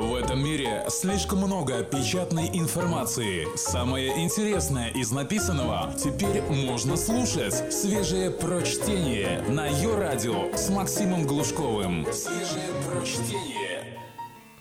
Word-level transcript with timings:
В 0.00 0.14
этом 0.14 0.42
мире 0.42 0.86
слишком 0.88 1.40
много 1.40 1.84
печатной 1.84 2.48
информации. 2.54 3.46
Самое 3.54 4.24
интересное 4.24 4.88
из 4.88 5.12
написанного 5.12 5.92
теперь 5.92 6.40
можно 6.40 6.96
слушать. 6.96 7.70
Свежее 7.70 8.30
прочтение 8.30 9.42
на 9.42 9.66
ее 9.66 9.94
радио 9.98 10.56
с 10.56 10.70
Максимом 10.70 11.26
Глушковым. 11.26 12.06
Свежее 12.14 12.70
прочтение. 12.88 14.00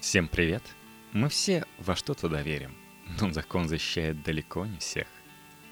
Всем 0.02 0.28
привет! 0.28 0.63
Мы 1.13 1.29
все 1.29 1.63
во 1.78 1.96
что-то 1.96 2.28
доверим, 2.28 2.76
но 3.21 3.31
закон 3.31 3.69
защищает 3.69 4.21
далеко 4.21 4.65
не 4.65 4.79
всех. 4.79 5.08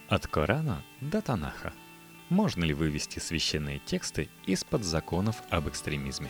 От 0.07 0.27
Корана 0.27 0.81
до 1.01 1.21
Танаха. 1.21 1.73
Можно 2.29 2.63
ли 2.63 2.73
вывести 2.73 3.19
священные 3.19 3.79
тексты 3.79 4.29
из-под 4.45 4.85
законов 4.85 5.43
об 5.49 5.67
экстремизме? 5.67 6.29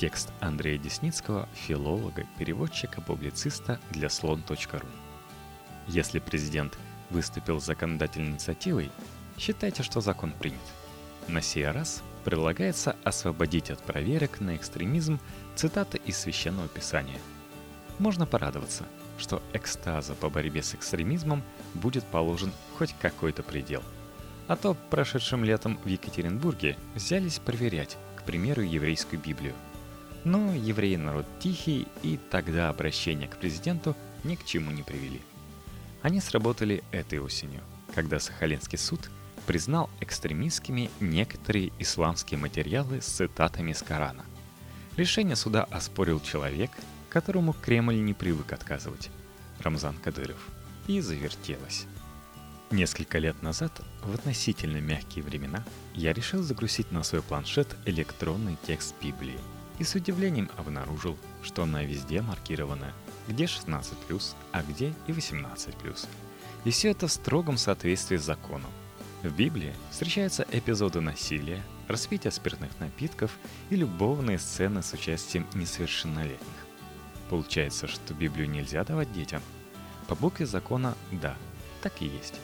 Текст 0.00 0.32
Андрея 0.40 0.78
Десницкого, 0.78 1.46
филолога, 1.52 2.24
переводчика, 2.38 3.02
публициста 3.02 3.78
для 3.90 4.08
слон.ру. 4.08 4.88
Если 5.88 6.20
президент 6.20 6.78
выступил 7.10 7.60
с 7.60 7.66
законодательной 7.66 8.30
инициативой, 8.30 8.90
считайте, 9.36 9.82
что 9.82 10.00
закон 10.00 10.32
принят. 10.32 10.58
На 11.28 11.42
сей 11.42 11.66
раз 11.70 12.02
предлагается 12.24 12.96
освободить 13.04 13.70
от 13.70 13.82
проверок 13.82 14.40
на 14.40 14.56
экстремизм 14.56 15.20
цитаты 15.54 16.00
из 16.06 16.16
Священного 16.16 16.68
Писания. 16.68 17.18
Можно 17.98 18.24
порадоваться, 18.24 18.86
что 19.18 19.42
экстаза 19.52 20.14
по 20.14 20.30
борьбе 20.30 20.62
с 20.62 20.74
экстремизмом 20.74 21.42
будет 21.74 22.06
положен 22.06 22.52
хоть 22.78 22.94
какой-то 22.98 23.42
предел. 23.42 23.82
А 24.48 24.56
то 24.56 24.72
прошедшим 24.88 25.44
летом 25.44 25.78
в 25.84 25.88
Екатеринбурге 25.88 26.78
взялись 26.94 27.38
проверять, 27.38 27.98
к 28.16 28.22
примеру, 28.22 28.62
еврейскую 28.62 29.20
Библию– 29.20 29.52
но 30.24 30.54
евреи 30.54 30.96
народ 30.96 31.26
тихий, 31.38 31.86
и 32.02 32.18
тогда 32.30 32.68
обращение 32.68 33.28
к 33.28 33.36
президенту 33.36 33.96
ни 34.24 34.34
к 34.34 34.44
чему 34.44 34.70
не 34.70 34.82
привели. 34.82 35.20
Они 36.02 36.20
сработали 36.20 36.82
этой 36.92 37.18
осенью, 37.18 37.62
когда 37.94 38.18
Сахалинский 38.18 38.78
суд 38.78 39.10
признал 39.46 39.90
экстремистскими 40.00 40.90
некоторые 41.00 41.72
исламские 41.78 42.38
материалы 42.38 43.00
с 43.00 43.06
цитатами 43.06 43.72
из 43.72 43.82
Корана. 43.82 44.24
Решение 44.96 45.36
суда 45.36 45.64
оспорил 45.64 46.20
человек, 46.20 46.70
которому 47.08 47.52
Кремль 47.52 48.00
не 48.00 48.14
привык 48.14 48.52
отказывать– 48.52 49.10
Рамзан 49.60 49.96
Кадыров, 49.96 50.48
и 50.86 51.00
завертелось. 51.00 51.86
Несколько 52.70 53.18
лет 53.18 53.42
назад, 53.42 53.80
в 54.02 54.14
относительно 54.14 54.80
мягкие 54.80 55.24
времена, 55.24 55.64
я 55.94 56.12
решил 56.12 56.42
загрузить 56.42 56.92
на 56.92 57.02
свой 57.02 57.22
планшет 57.22 57.76
электронный 57.84 58.56
текст 58.66 58.94
Библии– 59.02 59.38
и 59.80 59.84
с 59.84 59.94
удивлением 59.94 60.50
обнаружил, 60.58 61.16
что 61.42 61.62
она 61.62 61.82
везде 61.82 62.20
маркирована, 62.20 62.92
где 63.26 63.44
16+, 63.44 64.34
а 64.52 64.62
где 64.62 64.92
и 65.06 65.12
18+. 65.12 66.08
И 66.64 66.70
все 66.70 66.90
это 66.90 67.08
в 67.08 67.12
строгом 67.12 67.56
соответствии 67.56 68.18
с 68.18 68.24
законом. 68.24 68.70
В 69.22 69.34
Библии 69.34 69.74
встречаются 69.90 70.46
эпизоды 70.52 71.00
насилия, 71.00 71.62
распития 71.88 72.30
спиртных 72.30 72.78
напитков 72.78 73.32
и 73.70 73.76
любовные 73.76 74.38
сцены 74.38 74.82
с 74.82 74.92
участием 74.92 75.46
несовершеннолетних. 75.54 76.38
Получается, 77.30 77.88
что 77.88 78.12
Библию 78.12 78.50
нельзя 78.50 78.84
давать 78.84 79.12
детям? 79.14 79.40
По 80.08 80.14
букве 80.14 80.44
закона– 80.44 80.94
да, 81.10 81.36
так 81.82 82.02
и 82.02 82.06
есть. 82.06 82.34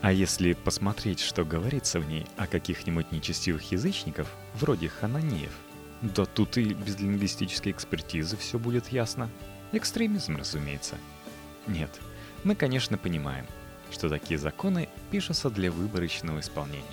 А 0.00 0.10
если 0.10 0.54
посмотреть, 0.54 1.20
что 1.20 1.44
говорится 1.44 2.00
в 2.00 2.08
ней 2.08 2.26
о 2.38 2.46
каких-нибудь 2.46 3.12
нечестивых 3.12 3.72
язычников, 3.72 4.28
вроде 4.54 4.88
хананеев– 4.88 5.52
да 6.02 6.26
тут 6.26 6.56
и 6.58 6.74
без 6.74 6.98
лингвистической 7.00 7.72
экспертизы 7.72 8.36
все 8.36 8.58
будет 8.58 8.88
ясно. 8.88 9.30
Экстремизм, 9.72 10.36
разумеется. 10.36 10.96
Нет, 11.66 11.90
мы, 12.44 12.54
конечно, 12.54 12.96
понимаем, 12.96 13.46
что 13.90 14.08
такие 14.08 14.38
законы 14.38 14.88
пишутся 15.10 15.50
для 15.50 15.70
выборочного 15.72 16.40
исполнения. 16.40 16.84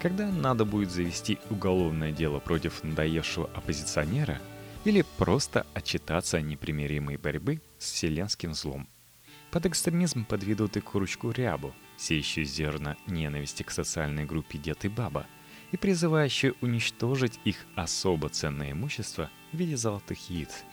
Когда 0.00 0.30
надо 0.30 0.66
будет 0.66 0.90
завести 0.90 1.38
уголовное 1.48 2.12
дело 2.12 2.38
против 2.38 2.84
надоевшего 2.84 3.48
оппозиционера 3.54 4.38
или 4.84 5.04
просто 5.16 5.66
отчитаться 5.72 6.36
о 6.36 6.42
непримиримой 6.42 7.16
борьбы 7.16 7.62
с 7.78 7.90
вселенским 7.90 8.54
злом. 8.54 8.86
Под 9.50 9.64
экстремизм 9.64 10.26
подведут 10.26 10.76
и 10.76 10.80
курочку 10.80 11.30
рябу, 11.30 11.74
сеющую 11.96 12.44
зерна 12.44 12.96
ненависти 13.06 13.62
к 13.62 13.70
социальной 13.70 14.26
группе 14.26 14.58
дед 14.58 14.84
и 14.84 14.88
баба– 14.88 15.26
и 15.72 15.76
призывающие 15.76 16.54
уничтожить 16.60 17.40
их 17.44 17.56
особо 17.74 18.28
ценное 18.28 18.72
имущество 18.72 19.30
в 19.52 19.56
виде 19.56 19.76
золотых 19.76 20.30
яиц. 20.30 20.64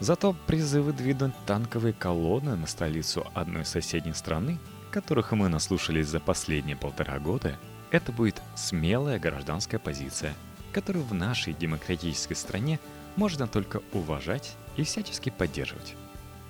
Зато 0.00 0.34
призывы 0.46 0.92
двинуть 0.92 1.34
танковые 1.46 1.92
колонны 1.92 2.56
на 2.56 2.66
столицу 2.66 3.26
одной 3.34 3.64
соседней 3.64 4.14
страны, 4.14 4.58
которых 4.90 5.32
мы 5.32 5.48
наслушались 5.48 6.08
за 6.08 6.20
последние 6.20 6.76
полтора 6.76 7.18
года, 7.18 7.58
это 7.90 8.10
будет 8.10 8.42
смелая 8.56 9.18
гражданская 9.18 9.78
позиция, 9.78 10.34
которую 10.72 11.04
в 11.04 11.14
нашей 11.14 11.52
демократической 11.52 12.34
стране 12.34 12.80
можно 13.16 13.46
только 13.46 13.80
уважать 13.92 14.56
и 14.76 14.82
всячески 14.82 15.30
поддерживать. 15.30 15.94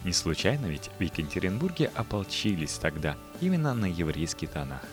Не 0.04 0.12
случайно 0.12 0.66
ведь 0.66 0.90
в 0.98 1.02
Екатеринбурге 1.02 1.90
ополчились 1.94 2.78
тогда 2.78 3.16
именно 3.40 3.74
на 3.74 3.86
еврейский 3.86 4.46
тонах– 4.46 4.82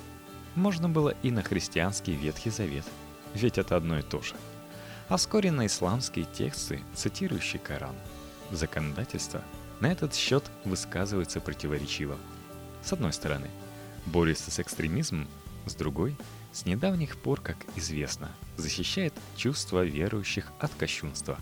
можно 0.59 0.89
было 0.89 1.15
и 1.23 1.31
на 1.31 1.41
христианский 1.41 2.13
Ветхий 2.13 2.51
Завет, 2.51 2.85
ведь 3.33 3.57
это 3.57 3.75
одно 3.75 3.97
и 3.97 4.01
то 4.03 4.21
же. 4.21 4.35
А 5.07 5.17
вскоре 5.17 5.51
на 5.51 5.65
исламские 5.65 6.25
тексты, 6.25 6.81
цитирующие 6.93 7.59
Коран. 7.59 7.95
Законодательство 8.51 9.41
на 9.79 9.91
этот 9.91 10.13
счет 10.13 10.43
высказывается 10.65 11.39
противоречиво. 11.39 12.17
С 12.83 12.93
одной 12.93 13.13
стороны, 13.13 13.49
борется 14.05 14.51
с 14.51 14.59
экстремизмом, 14.59 15.27
с 15.65 15.73
другой, 15.73 16.15
с 16.51 16.65
недавних 16.65 17.17
пор, 17.17 17.41
как 17.41 17.57
известно, 17.75 18.29
защищает 18.57 19.13
чувства 19.35 19.83
верующих 19.83 20.51
от 20.59 20.71
кощунства. 20.75 21.37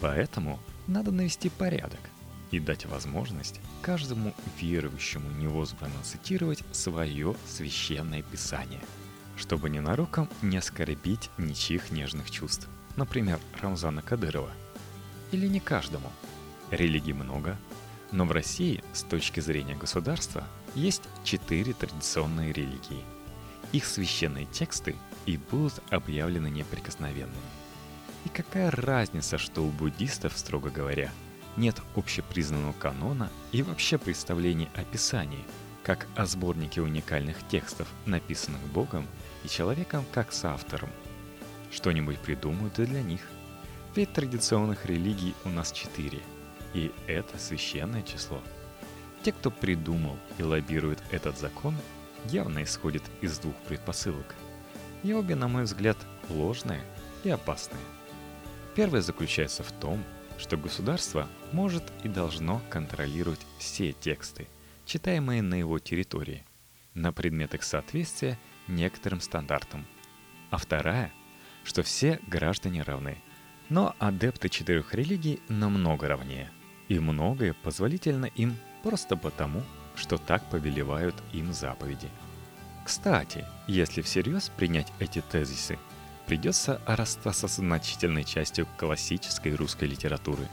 Поэтому 0.00 0.58
надо 0.86 1.12
навести 1.12 1.48
порядок– 1.48 2.00
и 2.50 2.58
дать 2.58 2.86
возможность 2.86 3.60
каждому 3.82 4.34
верующему 4.60 5.30
невозбранно 5.30 6.02
цитировать 6.02 6.64
свое 6.72 7.34
священное 7.46 8.22
писание, 8.22 8.80
чтобы 9.36 9.70
ненароком 9.70 10.28
не 10.42 10.58
оскорбить 10.58 11.30
ничьих 11.38 11.90
нежных 11.90 12.30
чувств, 12.30 12.68
например, 12.96 13.38
Рамзана 13.60 14.02
Кадырова. 14.02 14.50
Или 15.32 15.46
не 15.46 15.60
каждому. 15.60 16.10
Религий 16.70 17.12
много, 17.12 17.56
но 18.12 18.24
в 18.24 18.32
России 18.32 18.82
с 18.92 19.02
точки 19.02 19.40
зрения 19.40 19.76
государства 19.76 20.44
есть 20.74 21.02
четыре 21.24 21.72
традиционные 21.72 22.52
религии. 22.52 23.04
Их 23.72 23.86
священные 23.86 24.46
тексты 24.46 24.96
и 25.26 25.36
будут 25.36 25.80
объявлены 25.90 26.48
неприкосновенными. 26.48 27.36
И 28.24 28.28
какая 28.28 28.70
разница, 28.70 29.38
что 29.38 29.62
у 29.64 29.70
буддистов, 29.70 30.36
строго 30.36 30.70
говоря, 30.70 31.10
нет 31.56 31.80
общепризнанного 31.96 32.72
канона 32.72 33.30
и 33.52 33.62
вообще 33.62 33.98
представлений 33.98 34.68
о 34.74 34.84
Писании, 34.84 35.44
как 35.82 36.06
о 36.16 36.26
сборнике 36.26 36.82
уникальных 36.82 37.36
текстов, 37.48 37.88
написанных 38.06 38.60
Богом 38.72 39.06
и 39.44 39.48
человеком 39.48 40.04
как 40.12 40.32
соавтором. 40.32 40.90
Что-нибудь 41.70 42.18
придумают 42.18 42.78
и 42.78 42.86
для 42.86 43.02
них. 43.02 43.22
Ведь 43.94 44.12
традиционных 44.12 44.86
религий 44.86 45.34
у 45.44 45.48
нас 45.48 45.72
четыре, 45.72 46.20
и 46.74 46.92
это 47.06 47.38
священное 47.38 48.02
число. 48.02 48.40
Те, 49.22 49.32
кто 49.32 49.50
придумал 49.50 50.16
и 50.38 50.42
лоббирует 50.42 50.98
этот 51.10 51.38
закон, 51.38 51.76
явно 52.26 52.62
исходят 52.62 53.02
из 53.20 53.38
двух 53.38 53.54
предпосылок. 53.68 54.34
И 55.02 55.12
обе, 55.12 55.34
на 55.34 55.48
мой 55.48 55.64
взгляд, 55.64 55.96
ложные 56.28 56.82
и 57.24 57.30
опасные. 57.30 57.82
Первая 58.74 59.02
заключается 59.02 59.62
в 59.62 59.72
том, 59.72 60.02
что 60.40 60.56
государство 60.56 61.28
может 61.52 61.84
и 62.02 62.08
должно 62.08 62.62
контролировать 62.70 63.46
все 63.58 63.92
тексты, 63.92 64.48
читаемые 64.86 65.42
на 65.42 65.54
его 65.54 65.78
территории, 65.78 66.44
на 66.94 67.12
предмет 67.12 67.54
их 67.54 67.62
соответствия 67.62 68.38
некоторым 68.66 69.20
стандартам. 69.20 69.86
А 70.50 70.56
вторая, 70.56 71.12
что 71.62 71.82
все 71.82 72.20
граждане 72.26 72.82
равны. 72.82 73.18
Но 73.68 73.94
адепты 73.98 74.48
четырех 74.48 74.94
религий 74.94 75.40
намного 75.48 76.08
равнее. 76.08 76.50
И 76.88 76.98
многое 76.98 77.54
позволительно 77.62 78.26
им 78.26 78.56
просто 78.82 79.16
потому, 79.16 79.62
что 79.94 80.16
так 80.16 80.48
повелевают 80.50 81.14
им 81.32 81.52
заповеди. 81.52 82.08
Кстати, 82.84 83.44
если 83.68 84.00
всерьез 84.00 84.48
принять 84.48 84.90
эти 84.98 85.20
тезисы– 85.20 85.78
придется 86.30 86.80
расстаться 86.86 87.48
с 87.48 87.56
значительной 87.56 88.22
частью 88.22 88.68
классической 88.76 89.52
русской 89.52 89.86
литературы. 89.86 90.46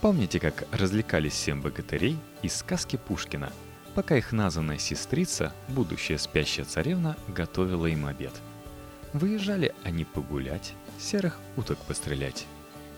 Помните, 0.00 0.40
как 0.40 0.64
развлекались 0.72 1.34
семь 1.34 1.62
богатырей 1.62 2.18
из 2.42 2.56
сказки 2.56 2.96
Пушкина, 2.96 3.52
пока 3.94 4.16
их 4.16 4.32
названная 4.32 4.78
сестрица, 4.78 5.52
будущая 5.68 6.18
спящая 6.18 6.66
царевна, 6.66 7.16
готовила 7.28 7.86
им 7.86 8.06
обед? 8.06 8.32
Выезжали 9.12 9.72
они 9.84 10.04
погулять, 10.04 10.72
серых 10.98 11.38
уток 11.54 11.78
пострелять, 11.78 12.46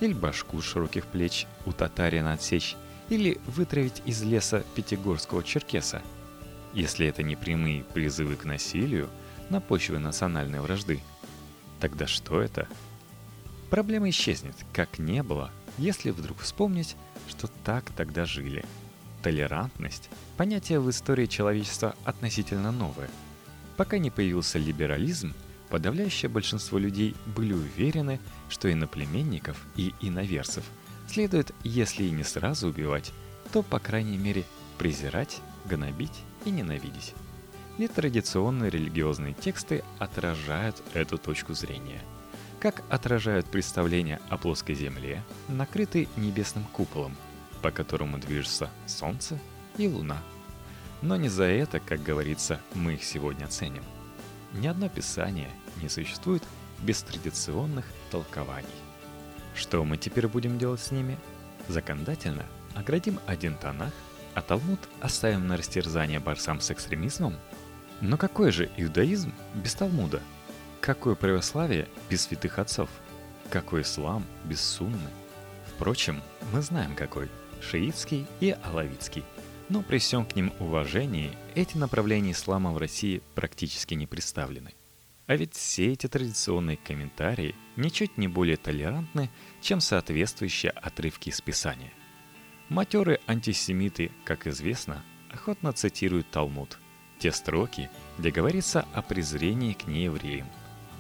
или 0.01 0.15
башку 0.15 0.63
широких 0.63 1.05
плеч 1.05 1.47
у 1.67 1.73
татарина 1.73 2.33
отсечь, 2.33 2.77
или 3.11 3.39
вытравить 3.47 4.01
из 4.07 4.23
леса 4.23 4.65
пятигорского 4.75 5.45
черкеса. 5.45 6.01
Если 6.73 7.07
это 7.07 7.23
не 7.23 7.37
прямые 7.37 7.85
призывы 7.85 8.37
к 8.37 8.47
насилию 8.47 9.11
на 9.51 9.61
почве 9.61 9.99
национальной 9.99 10.63
вражды, 10.63 11.03
тогда 11.81 12.07
что 12.07 12.41
это? 12.41 12.69
Проблема 13.71 14.11
исчезнет, 14.11 14.55
как 14.73 14.99
не 14.99 15.23
было, 15.23 15.51
если 15.79 16.11
вдруг 16.11 16.41
вспомнить, 16.41 16.97
что 17.29 17.49
так 17.65 17.85
тогда 17.97 18.25
жили. 18.27 18.65
Толерантность– 19.23 20.11
понятие 20.37 20.81
в 20.81 20.91
истории 20.91 21.27
человечества 21.27 21.95
относительно 22.05 22.73
новое. 22.73 23.11
Пока 23.77 23.99
не 23.99 24.11
появился 24.11 24.59
либерализм, 24.59 25.35
подавляющее 25.69 26.29
большинство 26.29 26.79
людей 26.79 27.15
были 27.27 27.53
уверены, 27.53 28.19
что 28.49 28.73
иноплеменников 28.73 29.65
и 29.77 29.95
иноверцев 30.01 30.65
следует, 31.09 31.55
если 31.65 32.05
и 32.05 32.11
не 32.11 32.25
сразу 32.25 32.69
убивать, 32.69 33.13
то, 33.53 33.63
по 33.63 33.79
крайней 33.79 34.17
мере, 34.17 34.45
презирать, 34.79 35.41
гнобить 35.67 36.23
и 36.45 36.51
ненавидеть. 36.51 37.15
Традиционные 37.89 38.71
религиозные 38.71 39.35
тексты 39.35 39.85
отражают 39.99 40.83
эту 40.95 41.19
точку 41.19 41.55
зрения. 41.55 42.01
Как 42.59 42.83
отражают 42.91 43.47
представления 43.47 44.21
о 44.29 44.37
плоской 44.37 44.75
земле, 44.75 45.23
накрытой 45.49 46.09
небесным 46.17 46.65
куполом, 46.65 47.17
по 47.63 47.71
которому 47.71 48.19
движется 48.19 48.71
Солнце 48.87 49.39
и 49.77 49.89
Луна. 49.89 50.23
Но 51.03 51.17
не 51.17 51.29
за 51.29 51.45
это, 51.45 51.81
как 51.81 52.03
говорится, 52.03 52.61
мы 52.75 52.95
их 52.95 53.05
сегодня 53.05 53.47
ценим. 53.49 53.85
Ни 54.53 54.67
одно 54.67 54.89
писание 54.89 55.51
не 55.83 55.89
существует 55.89 56.43
без 56.81 57.03
традиционных 57.03 57.85
толкований. 58.11 58.69
Что 59.55 59.85
мы 59.85 59.97
теперь 59.97 60.27
будем 60.29 60.59
делать 60.59 60.81
с 60.81 60.91
ними? 60.91 61.19
Законодательно 61.69 62.47
оградим 62.75 63.21
один 63.27 63.57
Танах, 63.57 63.93
а 64.35 64.43
Талмуд 64.43 64.81
оставим 65.01 65.47
на 65.47 65.57
растерзание 65.57 66.21
борцам 66.21 66.61
с 66.61 66.71
экстремизмом? 66.71 67.35
Но 68.01 68.17
какой 68.17 68.51
же 68.51 68.71
иудаизм 68.77 69.33
без 69.55 69.75
Талмуда? 69.75 70.23
Какое 70.81 71.15
православие 71.15 71.87
без 72.09 72.23
святых 72.23 72.59
отцов? 72.59 72.89
Какой 73.51 73.83
ислам 73.83 74.25
без 74.45 74.61
сунны? 74.61 75.11
Впрочем, 75.75 76.23
мы 76.53 76.63
знаем 76.63 76.95
какой– 76.95 77.29
шиитский 77.61 78.27
и 78.41 78.57
алавитский. 78.63 79.25
Но 79.69 79.83
при 79.83 79.99
всем 79.99 80.25
к 80.25 80.35
ним 80.35 80.53
уважении 80.59 81.37
эти 81.55 81.77
направления 81.77 82.33
ислама 82.33 82.73
в 82.73 82.79
России 82.79 83.23
практически 83.35 83.95
не 83.95 84.07
представлены. 84.07 84.73
А 85.27 85.37
ведь 85.37 85.55
все 85.55 85.93
эти 85.93 86.09
традиционные 86.09 86.77
комментарии 86.77 87.55
ничуть 87.77 88.19
не 88.19 88.27
более 88.27 88.57
толерантны, 88.57 89.31
чем 89.61 89.81
соответствующие 89.81 90.73
отрывки 90.73 91.29
из 91.29 91.41
Писания. 91.41 91.93
Матеры 92.69 93.21
антисемиты, 93.27 94.11
как 94.25 94.47
известно, 94.47 95.05
охотно 95.31 95.73
цитируют 95.73 96.31
Талмуд, 96.31 96.79
те 97.21 97.31
строки, 97.31 97.89
где 98.19 98.31
говорится 98.31 98.87
о 98.93 99.03
презрении 99.03 99.75
к 99.75 99.87
неевреям. 99.87 100.49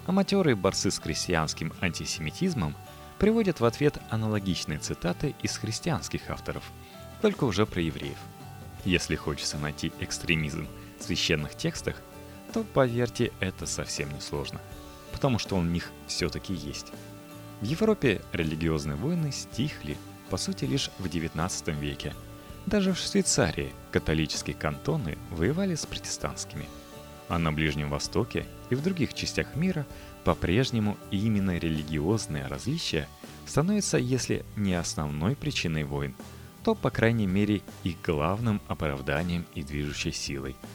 А 0.07 0.13
матерые 0.13 0.55
борцы 0.55 0.91
с 0.91 0.99
христианским 0.99 1.73
антисемитизмом 1.81 2.77
приводят 3.19 3.61
в 3.61 3.65
ответ 3.65 3.99
аналогичные 4.11 4.79
цитаты 4.79 5.35
из 5.43 5.57
христианских 5.59 6.31
авторов, 6.31 6.63
только 7.21 7.45
уже 7.45 7.67
про 7.67 7.81
евреев. 7.81 8.19
Если 8.85 9.17
хочется 9.17 9.59
найти 9.59 9.93
экстремизм 10.01 10.69
в 10.99 11.03
священных 11.03 11.57
текстах, 11.57 11.97
то, 12.53 12.65
поверьте, 12.65 13.33
это 13.41 13.67
совсем 13.67 14.13
не 14.13 14.21
сложно, 14.21 14.61
потому 15.13 15.39
что 15.39 15.57
он 15.57 15.69
в 15.69 15.71
них 15.71 15.91
все-таки 16.07 16.55
есть. 16.55 16.93
В 17.61 17.65
Европе 17.65 18.23
религиозные 18.33 18.97
войны 18.97 19.33
стихли, 19.33 19.99
по 20.31 20.39
сути, 20.39 20.65
лишь 20.65 20.91
в 20.99 21.07
XIX 21.07 21.79
веке. 21.79 22.15
Даже 22.67 22.93
в 22.93 22.99
Швейцарии 22.99 23.73
католические 23.91 24.55
кантоны 24.55 25.19
воевали 25.31 25.75
с 25.75 25.87
протестантскими. 25.87 26.67
А 27.29 27.39
на 27.39 27.53
Ближнем 27.53 27.91
Востоке 27.91 28.47
и 28.71 28.75
в 28.75 28.83
других 28.83 29.15
частях 29.15 29.55
мира 29.55 29.87
по-прежнему 30.25 30.97
именно 31.11 31.57
религиозные 31.59 32.47
различия 32.47 33.09
становятся, 33.47 33.99
если 33.99 34.45
не 34.57 34.75
основной 34.75 35.37
причиной 35.37 35.85
войн, 35.85 36.15
то, 36.65 36.75
по 36.75 36.91
крайней 36.91 37.27
мере, 37.27 37.63
их 37.85 37.97
главным 38.03 38.61
оправданием 38.69 39.47
и 39.55 39.63
движущей 39.63 40.13
силой– 40.13 40.57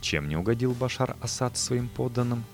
чем 0.00 0.28
не 0.28 0.36
угодил 0.36 0.72
Башар 0.74 1.16
Асад 1.20 1.56
своим 1.56 1.88
подданным? 1.88 2.44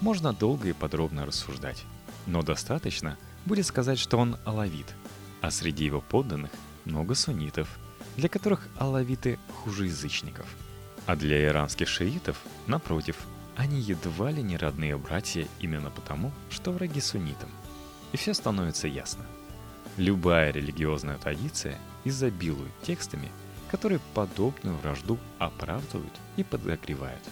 Можно 0.00 0.32
долго 0.32 0.68
и 0.68 0.72
подробно 0.72 1.26
рассуждать. 1.26 1.84
Но 2.26 2.42
достаточно 2.42 3.16
будет 3.44 3.66
сказать, 3.66 3.98
что 3.98 4.18
он 4.18 4.36
алавит, 4.44 4.86
а 5.40 5.50
среди 5.50 5.84
его 5.84 6.00
подданных 6.00 6.50
много 6.84 7.14
суннитов, 7.14 7.68
для 8.16 8.28
которых 8.28 8.68
алавиты 8.78 9.38
хуже 9.62 9.86
язычников. 9.86 10.46
А 11.06 11.16
для 11.16 11.44
иранских 11.44 11.88
шиитов, 11.88 12.40
напротив, 12.66 13.16
они 13.56 13.80
едва 13.80 14.30
ли 14.30 14.42
не 14.42 14.56
родные 14.56 14.96
братья 14.96 15.46
именно 15.60 15.90
потому, 15.90 16.32
что 16.50 16.70
враги 16.70 17.00
суннитам. 17.00 17.50
И 18.12 18.16
все 18.16 18.34
становится 18.34 18.88
ясно. 18.88 19.24
Любая 19.96 20.52
религиозная 20.52 21.18
традиция 21.18 21.78
изобилует 22.04 22.72
текстами– 22.82 23.30
которые 23.72 24.00
подобную 24.12 24.76
вражду 24.76 25.18
оправдывают 25.38 26.12
и 26.36 26.44
подогревают. 26.44 27.22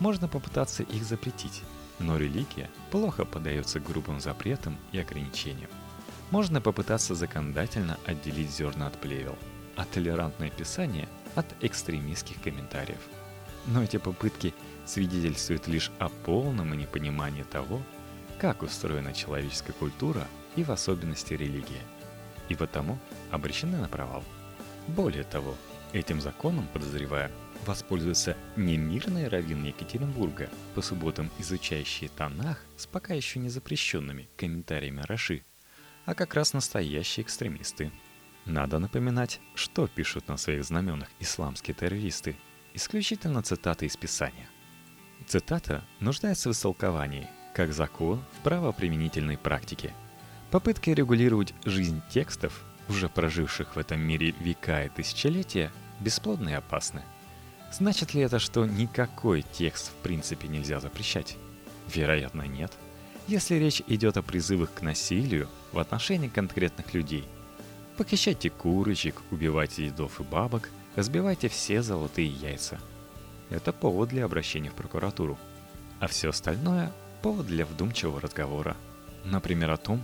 Можно 0.00 0.26
попытаться 0.26 0.82
их 0.82 1.04
запретить, 1.04 1.62
но 2.00 2.18
религия 2.18 2.68
плохо 2.90 3.24
поддается 3.24 3.78
грубым 3.78 4.18
запретам 4.18 4.76
и 4.90 4.98
ограничениям. 4.98 5.70
Можно 6.32 6.60
попытаться 6.60 7.14
законодательно 7.14 7.98
отделить 8.04 8.50
зерна 8.50 8.88
от 8.88 9.00
плевел, 9.00 9.38
а 9.76 9.84
толерантное 9.84 10.50
писание 10.50 11.08
от 11.34 11.46
экстремистских 11.60 12.40
комментариев. 12.42 13.00
Но 13.66 13.82
эти 13.82 13.96
попытки 13.96 14.54
свидетельствуют 14.84 15.66
лишь 15.66 15.90
о 15.98 16.08
полном 16.08 16.76
непонимании 16.76 17.42
того, 17.42 17.82
как 18.38 18.62
устроена 18.62 19.12
человеческая 19.12 19.72
культура 19.72 20.26
и 20.56 20.64
в 20.64 20.70
особенности 20.70 21.34
религия, 21.34 21.82
и 22.48 22.54
потому 22.54 22.98
обречены 23.30 23.78
на 23.78 23.88
провал. 23.88 24.22
Более 24.88 25.24
того, 25.24 25.56
Этим 25.96 26.20
законом, 26.20 26.68
подозревая, 26.72 27.30
воспользуются 27.64 28.36
не 28.56 28.76
мирные 28.76 29.28
раввины 29.28 29.66
Екатеринбурга, 29.66 30.50
по 30.74 30.82
субботам 30.82 31.30
изучающие 31.38 32.10
Танах 32.10 32.62
с 32.76 32.86
пока 32.86 33.14
еще 33.14 33.38
не 33.38 33.48
запрещенными 33.48 34.28
комментариями 34.36 35.00
Раши, 35.06 35.42
а 36.04 36.14
как 36.14 36.34
раз 36.34 36.52
настоящие 36.52 37.24
экстремисты. 37.24 37.92
Надо 38.46 38.78
напоминать, 38.78 39.40
что 39.56 39.88
пишут 39.88 40.28
на 40.28 40.36
своих 40.36 40.64
знаменах 40.64 41.08
исламские 41.18 41.74
террористы, 41.74 42.36
исключительно 42.74 43.42
цитаты 43.42 43.86
из 43.86 43.96
Писания. 43.96 44.48
Цитата 45.26 45.84
нуждается 45.98 46.48
в 46.48 46.52
истолковании, 46.52 47.28
как 47.54 47.72
закон 47.72 48.22
в 48.38 48.44
правоприменительной 48.44 49.36
практике. 49.36 49.92
Попытки 50.52 50.90
регулировать 50.90 51.54
жизнь 51.64 52.00
текстов 52.08 52.64
уже 52.88 53.08
проживших 53.08 53.74
в 53.74 53.78
этом 53.80 54.00
мире 54.00 54.32
века 54.38 54.84
и 54.84 54.88
тысячелетия, 54.88 55.72
бесплодны 55.98 56.50
и 56.50 56.54
опасны. 56.54 57.02
Значит 57.72 58.14
ли 58.14 58.20
это, 58.20 58.38
что 58.38 58.64
никакой 58.64 59.42
текст 59.42 59.90
в 59.90 59.94
принципе 60.02 60.46
нельзя 60.46 60.78
запрещать? 60.78 61.36
Вероятно, 61.92 62.42
нет. 62.42 62.72
Если 63.26 63.56
речь 63.56 63.82
идет 63.88 64.16
о 64.16 64.22
призывах 64.22 64.72
к 64.72 64.82
насилию 64.82 65.48
в 65.72 65.80
отношении 65.80 66.28
конкретных 66.28 66.94
людей. 66.94 67.24
Похищайте 67.96 68.50
курочек, 68.50 69.22
убивайте 69.30 69.88
дедов 69.88 70.20
и 70.20 70.22
бабок, 70.22 70.68
разбивайте 70.96 71.48
все 71.48 71.82
золотые 71.82 72.28
яйца. 72.28 72.78
Это 73.48 73.72
повод 73.72 74.10
для 74.10 74.26
обращения 74.26 74.70
в 74.70 74.74
прокуратуру. 74.74 75.38
А 75.98 76.06
все 76.06 76.28
остальное– 76.28 76.92
повод 77.22 77.46
для 77.46 77.64
вдумчивого 77.64 78.20
разговора. 78.20 78.76
Например, 79.24 79.70
о 79.70 79.78
том, 79.78 80.02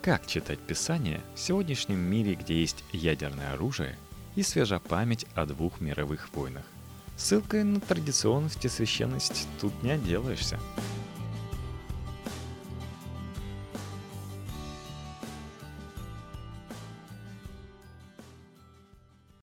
как 0.00 0.26
читать 0.26 0.58
Писание 0.58 1.20
в 1.34 1.40
сегодняшнем 1.40 1.98
мире, 1.98 2.34
где 2.34 2.58
есть 2.60 2.82
ядерное 2.92 3.52
оружие 3.52 3.98
и 4.36 4.42
свежа 4.42 4.78
память 4.78 5.26
о 5.34 5.44
двух 5.44 5.80
мировых 5.80 6.30
войнах? 6.32 6.64
Ссылкой 7.16 7.62
на 7.64 7.78
традиционность 7.78 8.64
и 8.64 8.68
священность 8.68 9.46
тут 9.60 9.82
не 9.82 9.90
отделаешься. 9.90 10.58